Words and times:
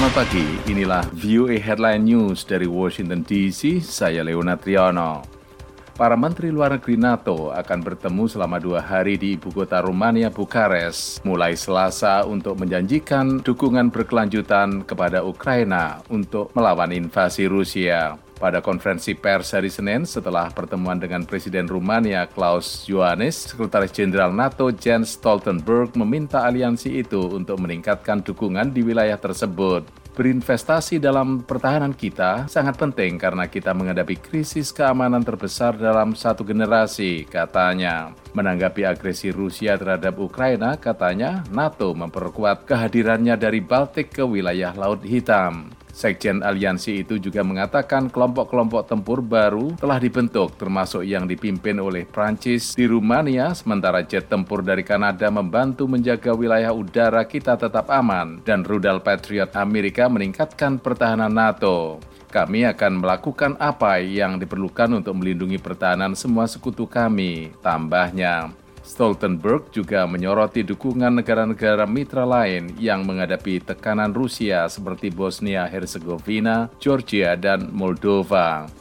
Selamat 0.00 0.24
pagi, 0.24 0.48
inilah 0.72 1.04
VOA 1.12 1.60
Headline 1.60 2.00
News 2.00 2.48
dari 2.48 2.64
Washington 2.64 3.20
DC, 3.20 3.84
saya 3.84 4.24
Leona 4.24 4.56
Triano. 4.56 5.20
Para 5.92 6.16
Menteri 6.16 6.48
Luar 6.48 6.72
Negeri 6.72 6.96
NATO 6.96 7.52
akan 7.52 7.78
bertemu 7.84 8.24
selama 8.24 8.56
dua 8.56 8.80
hari 8.80 9.20
di 9.20 9.36
ibu 9.36 9.52
kota 9.52 9.84
Rumania, 9.84 10.32
Bukares, 10.32 11.20
mulai 11.20 11.52
Selasa 11.52 12.24
untuk 12.24 12.56
menjanjikan 12.56 13.44
dukungan 13.44 13.92
berkelanjutan 13.92 14.88
kepada 14.88 15.20
Ukraina 15.20 16.00
untuk 16.08 16.48
melawan 16.56 16.96
invasi 16.96 17.44
Rusia. 17.44 18.16
Pada 18.40 18.64
konferensi 18.64 19.12
pers 19.12 19.52
hari 19.52 19.68
Senin 19.68 20.08
setelah 20.08 20.48
pertemuan 20.48 20.96
dengan 20.96 21.28
Presiden 21.28 21.68
Rumania 21.68 22.24
Klaus 22.24 22.88
Iohannis, 22.88 23.52
Sekretaris 23.52 23.92
Jenderal 23.92 24.32
NATO 24.32 24.72
Jens 24.72 25.20
Stoltenberg 25.20 25.92
meminta 26.00 26.48
aliansi 26.48 27.04
itu 27.04 27.20
untuk 27.36 27.60
meningkatkan 27.60 28.24
dukungan 28.24 28.72
di 28.72 28.80
wilayah 28.80 29.20
tersebut. 29.20 29.84
Berinvestasi 30.16 30.96
dalam 30.96 31.44
pertahanan 31.44 31.92
kita 31.92 32.48
sangat 32.48 32.80
penting 32.80 33.20
karena 33.20 33.44
kita 33.44 33.76
menghadapi 33.76 34.16
krisis 34.16 34.72
keamanan 34.72 35.20
terbesar 35.20 35.76
dalam 35.76 36.16
satu 36.16 36.40
generasi, 36.40 37.28
katanya. 37.28 38.16
Menanggapi 38.32 38.88
agresi 38.88 39.28
Rusia 39.28 39.76
terhadap 39.76 40.16
Ukraina, 40.16 40.80
katanya 40.80 41.44
NATO 41.52 41.92
memperkuat 41.92 42.64
kehadirannya 42.64 43.36
dari 43.36 43.60
Baltik 43.60 44.16
ke 44.16 44.24
wilayah 44.24 44.72
Laut 44.72 45.04
Hitam. 45.04 45.79
Sekjen 46.00 46.40
aliansi 46.40 47.04
itu 47.04 47.20
juga 47.20 47.44
mengatakan 47.44 48.08
kelompok-kelompok 48.08 48.88
tempur 48.88 49.20
baru 49.20 49.76
telah 49.76 50.00
dibentuk 50.00 50.56
termasuk 50.56 51.04
yang 51.04 51.28
dipimpin 51.28 51.76
oleh 51.76 52.08
Prancis 52.08 52.72
di 52.72 52.88
Rumania 52.88 53.52
sementara 53.52 54.00
jet 54.00 54.32
tempur 54.32 54.64
dari 54.64 54.80
Kanada 54.80 55.28
membantu 55.28 55.84
menjaga 55.84 56.32
wilayah 56.32 56.72
udara 56.72 57.28
kita 57.28 57.60
tetap 57.60 57.92
aman 57.92 58.40
dan 58.48 58.64
rudal 58.64 59.04
Patriot 59.04 59.52
Amerika 59.60 60.08
meningkatkan 60.08 60.80
pertahanan 60.80 61.36
NATO. 61.36 62.00
Kami 62.30 62.62
akan 62.62 63.02
melakukan 63.02 63.52
apa 63.58 64.00
yang 64.00 64.38
diperlukan 64.40 65.02
untuk 65.02 65.18
melindungi 65.18 65.58
pertahanan 65.58 66.14
semua 66.14 66.46
sekutu 66.46 66.86
kami, 66.86 67.52
tambahnya. 67.58 68.54
Stoltenberg 68.80 69.68
juga 69.70 70.08
menyoroti 70.08 70.64
dukungan 70.64 71.20
negara-negara 71.20 71.84
mitra 71.84 72.24
lain 72.24 72.72
yang 72.80 73.04
menghadapi 73.04 73.60
tekanan 73.60 74.16
Rusia 74.16 74.66
seperti 74.66 75.12
Bosnia-Herzegovina, 75.12 76.72
Georgia, 76.80 77.36
dan 77.36 77.68
Moldova. 77.70 78.79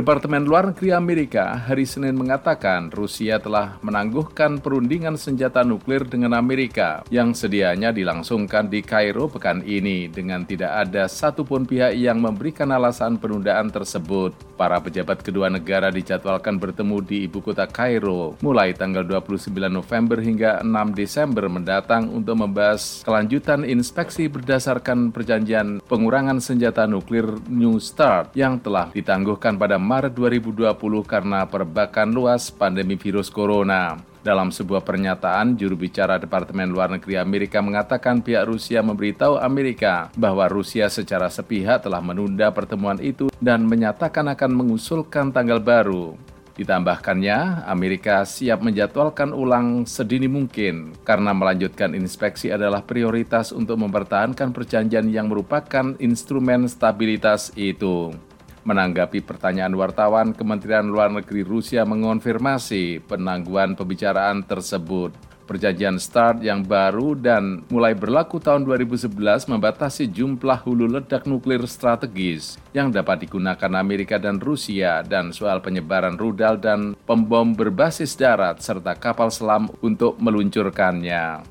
Departemen 0.00 0.48
Luar 0.48 0.72
Negeri 0.72 0.96
Amerika 0.96 1.60
hari 1.68 1.84
Senin 1.84 2.16
mengatakan 2.16 2.88
Rusia 2.88 3.36
telah 3.36 3.76
menangguhkan 3.84 4.56
perundingan 4.56 5.20
senjata 5.20 5.60
nuklir 5.60 6.08
dengan 6.08 6.40
Amerika 6.40 7.04
yang 7.12 7.36
sedianya 7.36 7.92
dilangsungkan 7.92 8.72
di 8.72 8.80
Kairo 8.80 9.28
pekan 9.28 9.60
ini 9.60 10.08
dengan 10.08 10.48
tidak 10.48 10.88
ada 10.88 11.04
satupun 11.04 11.68
pihak 11.68 11.92
yang 12.00 12.16
memberikan 12.16 12.72
alasan 12.72 13.20
penundaan 13.20 13.68
tersebut. 13.68 14.32
Para 14.56 14.80
pejabat 14.80 15.20
kedua 15.20 15.52
negara 15.52 15.92
dijadwalkan 15.92 16.56
bertemu 16.56 16.96
di 17.04 17.16
ibu 17.28 17.44
kota 17.44 17.68
Kairo 17.68 18.40
mulai 18.40 18.72
tanggal 18.72 19.04
29 19.04 19.52
November 19.68 20.16
hingga 20.24 20.64
6 20.64 20.96
Desember 20.96 21.44
mendatang 21.52 22.08
untuk 22.08 22.40
membahas 22.40 23.04
kelanjutan 23.04 23.68
inspeksi 23.68 24.32
berdasarkan 24.32 25.12
perjanjian 25.12 25.84
pengurangan 25.84 26.40
senjata 26.40 26.88
nuklir 26.88 27.36
New 27.52 27.76
START 27.76 28.32
yang 28.32 28.56
telah 28.64 28.88
ditangguhkan 28.96 29.60
pada 29.60 29.76
Maret 29.90 30.14
2020 30.14 30.70
karena 31.02 31.42
perbakan 31.50 32.14
luas 32.14 32.46
pandemi 32.46 32.94
virus 32.94 33.26
corona. 33.26 33.98
Dalam 34.22 34.54
sebuah 34.54 34.86
pernyataan, 34.86 35.58
juru 35.58 35.74
bicara 35.74 36.14
Departemen 36.14 36.70
Luar 36.70 36.94
Negeri 36.94 37.18
Amerika 37.18 37.58
mengatakan 37.58 38.22
pihak 38.22 38.46
Rusia 38.46 38.86
memberitahu 38.86 39.42
Amerika 39.42 40.14
bahwa 40.14 40.46
Rusia 40.46 40.86
secara 40.86 41.26
sepihak 41.26 41.82
telah 41.82 41.98
menunda 41.98 42.54
pertemuan 42.54 43.02
itu 43.02 43.34
dan 43.42 43.66
menyatakan 43.66 44.30
akan 44.30 44.54
mengusulkan 44.54 45.34
tanggal 45.34 45.58
baru. 45.58 46.14
Ditambahkannya, 46.54 47.66
Amerika 47.66 48.22
siap 48.22 48.62
menjadwalkan 48.62 49.34
ulang 49.34 49.88
sedini 49.90 50.30
mungkin 50.30 50.94
karena 51.02 51.34
melanjutkan 51.34 51.98
inspeksi 51.98 52.52
adalah 52.52 52.86
prioritas 52.86 53.50
untuk 53.50 53.80
mempertahankan 53.80 54.54
perjanjian 54.54 55.10
yang 55.10 55.26
merupakan 55.26 55.98
instrumen 55.98 56.68
stabilitas 56.70 57.50
itu. 57.58 58.14
Menanggapi 58.60 59.24
pertanyaan 59.24 59.72
wartawan, 59.72 60.36
Kementerian 60.36 60.84
Luar 60.84 61.08
Negeri 61.08 61.40
Rusia 61.40 61.88
mengonfirmasi 61.88 63.00
penangguhan 63.08 63.72
pembicaraan 63.72 64.44
tersebut. 64.44 65.16
Perjanjian 65.50 65.98
START 65.98 66.46
yang 66.46 66.62
baru 66.62 67.18
dan 67.18 67.66
mulai 67.74 67.90
berlaku 67.90 68.38
tahun 68.38 68.62
2011 68.62 69.50
membatasi 69.50 70.06
jumlah 70.06 70.62
hulu 70.62 70.86
ledak 70.86 71.26
nuklir 71.26 71.66
strategis 71.66 72.54
yang 72.70 72.94
dapat 72.94 73.26
digunakan 73.26 73.74
Amerika 73.74 74.14
dan 74.14 74.38
Rusia 74.38 75.02
dan 75.02 75.34
soal 75.34 75.58
penyebaran 75.58 76.14
rudal 76.14 76.54
dan 76.54 76.94
pembom 77.02 77.58
berbasis 77.58 78.14
darat 78.14 78.62
serta 78.62 78.94
kapal 78.94 79.34
selam 79.34 79.66
untuk 79.82 80.14
meluncurkannya. 80.22 81.42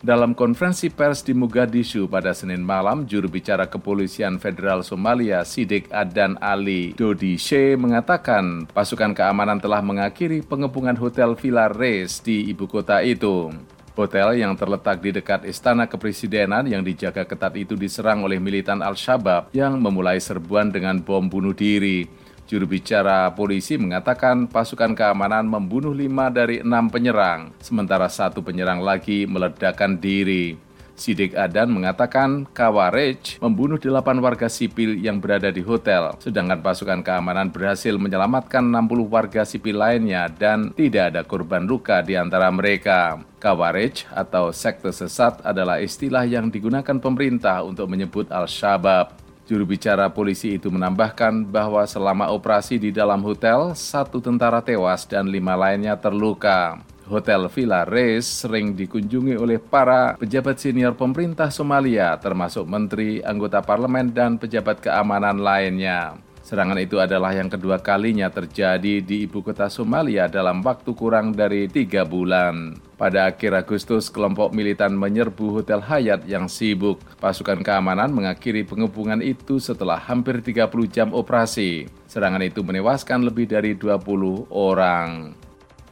Dalam 0.00 0.32
konferensi 0.32 0.88
pers 0.88 1.20
di 1.20 1.36
Mogadishu 1.36 2.08
pada 2.08 2.32
Senin 2.32 2.64
malam, 2.64 3.04
juru 3.04 3.28
bicara 3.28 3.68
kepolisian 3.68 4.40
federal 4.40 4.80
Somalia 4.80 5.44
Sidik 5.44 5.92
Adan 5.92 6.40
Ali 6.40 6.96
Dodi 6.96 7.36
She 7.36 7.76
mengatakan 7.76 8.64
pasukan 8.72 9.12
keamanan 9.12 9.60
telah 9.60 9.84
mengakhiri 9.84 10.40
pengepungan 10.40 10.96
Hotel 10.96 11.36
Villa 11.36 11.68
Reis 11.68 12.16
di 12.24 12.48
ibu 12.48 12.64
kota 12.64 13.04
itu. 13.04 13.52
Hotel 13.92 14.40
yang 14.40 14.56
terletak 14.56 15.04
di 15.04 15.12
dekat 15.12 15.44
istana 15.44 15.84
kepresidenan 15.84 16.64
yang 16.64 16.80
dijaga 16.80 17.28
ketat 17.28 17.52
itu 17.60 17.76
diserang 17.76 18.24
oleh 18.24 18.40
militan 18.40 18.80
Al-Shabaab 18.80 19.52
yang 19.52 19.76
memulai 19.76 20.16
serbuan 20.16 20.72
dengan 20.72 20.96
bom 20.96 21.28
bunuh 21.28 21.52
diri. 21.52 22.08
Juru 22.50 22.66
bicara 22.66 23.30
polisi 23.30 23.78
mengatakan 23.78 24.50
pasukan 24.50 24.90
keamanan 24.98 25.46
membunuh 25.46 25.94
lima 25.94 26.34
dari 26.34 26.58
enam 26.58 26.90
penyerang, 26.90 27.54
sementara 27.62 28.10
satu 28.10 28.42
penyerang 28.42 28.82
lagi 28.82 29.22
meledakkan 29.22 29.94
diri. 29.94 30.58
Sidik 30.98 31.38
Adan 31.38 31.70
mengatakan 31.70 32.50
Kawarej 32.50 33.38
membunuh 33.38 33.78
delapan 33.78 34.18
warga 34.18 34.50
sipil 34.50 34.98
yang 34.98 35.22
berada 35.22 35.46
di 35.54 35.62
hotel, 35.62 36.18
sedangkan 36.18 36.58
pasukan 36.58 37.06
keamanan 37.06 37.54
berhasil 37.54 37.94
menyelamatkan 37.94 38.66
60 38.66 39.06
warga 39.06 39.46
sipil 39.46 39.78
lainnya 39.78 40.26
dan 40.26 40.74
tidak 40.74 41.14
ada 41.14 41.22
korban 41.22 41.62
luka 41.70 42.02
di 42.02 42.18
antara 42.18 42.50
mereka. 42.50 43.22
Kawarej 43.38 44.10
atau 44.10 44.50
sekte 44.50 44.90
sesat 44.90 45.38
adalah 45.46 45.78
istilah 45.78 46.26
yang 46.26 46.50
digunakan 46.50 46.98
pemerintah 46.98 47.62
untuk 47.62 47.86
menyebut 47.86 48.26
Al-Shabaab. 48.26 49.29
Juru 49.50 49.66
bicara 49.66 50.06
polisi 50.06 50.54
itu 50.54 50.70
menambahkan 50.70 51.42
bahwa 51.42 51.82
selama 51.82 52.30
operasi 52.30 52.78
di 52.78 52.94
dalam 52.94 53.18
hotel, 53.26 53.74
satu 53.74 54.22
tentara 54.22 54.62
tewas 54.62 55.02
dan 55.10 55.26
lima 55.26 55.58
lainnya 55.58 55.98
terluka. 55.98 56.78
Hotel 57.10 57.50
Villa 57.50 57.82
Reis 57.82 58.30
sering 58.30 58.78
dikunjungi 58.78 59.34
oleh 59.34 59.58
para 59.58 60.14
pejabat 60.14 60.54
senior 60.62 60.94
pemerintah 60.94 61.50
Somalia, 61.50 62.14
termasuk 62.22 62.62
menteri, 62.62 63.18
anggota 63.26 63.58
parlemen, 63.58 64.14
dan 64.14 64.38
pejabat 64.38 64.86
keamanan 64.86 65.42
lainnya. 65.42 66.29
Serangan 66.50 66.82
itu 66.82 66.98
adalah 66.98 67.30
yang 67.30 67.46
kedua 67.46 67.78
kalinya 67.78 68.26
terjadi 68.26 68.98
di 68.98 69.22
ibu 69.22 69.38
kota 69.38 69.70
Somalia 69.70 70.26
dalam 70.26 70.66
waktu 70.66 70.98
kurang 70.98 71.30
dari 71.30 71.70
tiga 71.70 72.02
bulan. 72.02 72.74
Pada 72.98 73.30
akhir 73.30 73.54
Agustus, 73.54 74.10
kelompok 74.10 74.50
militan 74.50 74.98
menyerbu 74.98 75.62
Hotel 75.62 75.78
Hayat 75.78 76.26
yang 76.26 76.50
sibuk. 76.50 76.98
Pasukan 77.22 77.62
keamanan 77.62 78.10
mengakhiri 78.10 78.66
pengepungan 78.66 79.22
itu 79.22 79.62
setelah 79.62 80.02
hampir 80.02 80.42
30 80.42 80.90
jam 80.90 81.14
operasi. 81.14 81.86
Serangan 82.10 82.42
itu 82.42 82.66
menewaskan 82.66 83.30
lebih 83.30 83.46
dari 83.46 83.78
20 83.78 84.50
orang. 84.50 85.30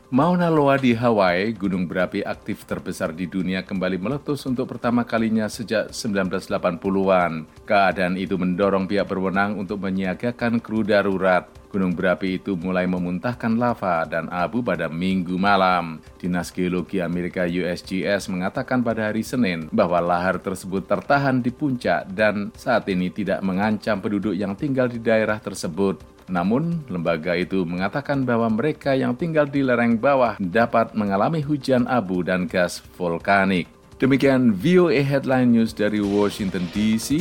Mauna 0.09 0.49
Loa 0.49 0.81
di 0.81 0.97
Hawaii, 0.97 1.53
gunung 1.53 1.85
berapi 1.85 2.25
aktif 2.25 2.65
terbesar 2.65 3.13
di 3.13 3.29
dunia 3.29 3.61
kembali 3.61 4.01
meletus 4.01 4.41
untuk 4.49 4.65
pertama 4.65 5.05
kalinya 5.05 5.45
sejak 5.53 5.93
1980-an. 5.93 7.45
Keadaan 7.69 8.17
itu 8.17 8.41
mendorong 8.41 8.89
pihak 8.89 9.05
berwenang 9.05 9.61
untuk 9.61 9.85
menyiagakan 9.85 10.65
kru 10.65 10.81
darurat. 10.81 11.53
Gunung 11.69 11.93
berapi 11.93 12.41
itu 12.41 12.57
mulai 12.57 12.89
memuntahkan 12.89 13.53
lava 13.61 14.09
dan 14.09 14.33
abu 14.33 14.65
pada 14.65 14.89
minggu 14.89 15.37
malam. 15.37 16.01
Dinas 16.17 16.57
Geologi 16.57 17.05
Amerika 17.05 17.45
USGS 17.45 18.33
mengatakan 18.33 18.81
pada 18.81 19.13
hari 19.13 19.21
Senin 19.21 19.69
bahwa 19.69 20.01
lahar 20.01 20.41
tersebut 20.41 20.89
tertahan 20.89 21.45
di 21.45 21.53
puncak 21.53 22.09
dan 22.17 22.49
saat 22.57 22.89
ini 22.89 23.13
tidak 23.13 23.45
mengancam 23.45 24.01
penduduk 24.01 24.33
yang 24.33 24.57
tinggal 24.57 24.89
di 24.89 25.05
daerah 25.05 25.37
tersebut. 25.37 26.17
Namun, 26.29 26.85
lembaga 26.93 27.35
itu 27.35 27.65
mengatakan 27.65 28.23
bahwa 28.23 28.49
mereka 28.53 28.93
yang 28.93 29.17
tinggal 29.17 29.49
di 29.49 29.65
lereng 29.65 29.97
bawah 29.97 30.37
dapat 30.41 30.93
mengalami 30.93 31.41
hujan 31.41 31.89
abu 31.89 32.21
dan 32.21 32.45
gas 32.45 32.85
vulkanik. 32.97 33.69
Demikian 33.99 34.55
VOA 34.55 35.03
Headline 35.03 35.51
News 35.51 35.75
dari 35.75 35.99
Washington 35.99 36.71
DC. 36.71 37.19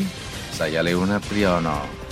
Saya 0.54 0.86
Leonard 0.86 1.26
Priyono. 1.26 2.07